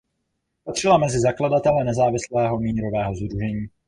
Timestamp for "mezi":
0.97-1.19